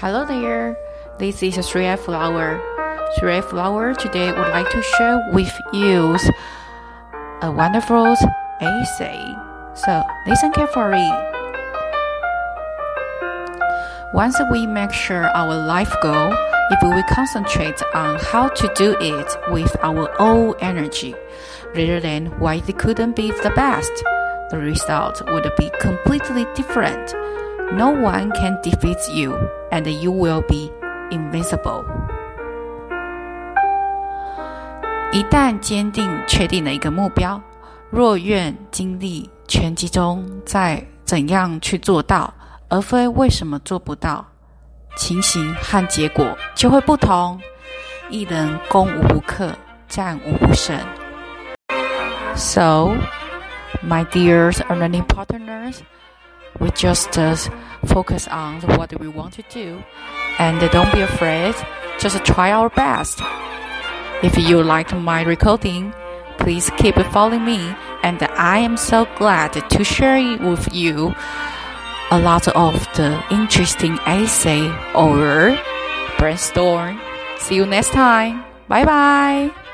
[0.00, 0.76] Hello there,
[1.18, 2.60] this is Shreya Flower.
[3.16, 6.18] Shreya Flower today would like to share with you
[7.40, 8.14] a wonderful
[8.60, 9.34] essay.
[9.72, 11.08] So listen carefully.
[14.12, 16.34] Once we make sure our life goal,
[16.72, 21.14] if we concentrate on how to do it with our own energy,
[21.74, 23.92] rather than why it couldn't be the best,
[24.50, 27.14] the result would be completely different.
[27.73, 29.33] No one can defeat you,
[29.71, 30.71] and you will be
[31.09, 31.85] invincible.
[35.13, 37.41] 一旦坚定确定了一个目标，
[37.89, 42.33] 若愿精力全集中在怎样去做到，
[42.69, 44.25] 而非为什么做不到，
[44.95, 47.39] 情形和结果就会不同。
[48.09, 49.53] 一人攻无不克，
[49.87, 50.77] 战无不胜。
[52.35, 52.95] So,
[53.85, 55.79] my dear learning partners,
[56.60, 57.36] we just uh,
[57.86, 59.82] focus on what we want to do,
[60.38, 61.54] and don't be afraid.
[61.98, 63.20] Just try our best.
[64.22, 65.92] If you liked my recording,
[66.38, 71.14] please keep following me, and I am so glad to share with you
[72.10, 75.58] a lot of the interesting essay or
[76.18, 77.00] brainstorm.
[77.38, 78.44] See you next time.
[78.68, 79.65] Bye bye.